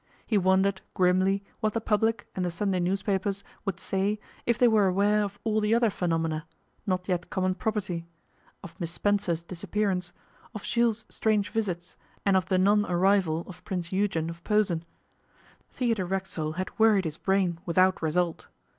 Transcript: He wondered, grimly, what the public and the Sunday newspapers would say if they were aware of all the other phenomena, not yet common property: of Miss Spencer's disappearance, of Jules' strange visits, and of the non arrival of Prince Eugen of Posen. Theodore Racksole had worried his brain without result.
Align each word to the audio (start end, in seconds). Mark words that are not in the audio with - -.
He 0.25 0.35
wondered, 0.35 0.81
grimly, 0.95 1.43
what 1.59 1.73
the 1.73 1.79
public 1.79 2.25
and 2.35 2.43
the 2.43 2.49
Sunday 2.49 2.79
newspapers 2.79 3.43
would 3.65 3.79
say 3.79 4.19
if 4.47 4.57
they 4.57 4.67
were 4.67 4.87
aware 4.87 5.21
of 5.21 5.37
all 5.43 5.61
the 5.61 5.75
other 5.75 5.91
phenomena, 5.91 6.47
not 6.87 7.07
yet 7.07 7.29
common 7.29 7.53
property: 7.53 8.07
of 8.63 8.73
Miss 8.79 8.89
Spencer's 8.89 9.43
disappearance, 9.43 10.11
of 10.55 10.63
Jules' 10.63 11.05
strange 11.09 11.51
visits, 11.51 11.97
and 12.25 12.35
of 12.35 12.47
the 12.47 12.57
non 12.57 12.83
arrival 12.87 13.43
of 13.45 13.63
Prince 13.63 13.91
Eugen 13.91 14.31
of 14.31 14.43
Posen. 14.43 14.83
Theodore 15.69 16.07
Racksole 16.07 16.53
had 16.53 16.79
worried 16.79 17.05
his 17.05 17.17
brain 17.17 17.59
without 17.67 18.01
result. 18.01 18.47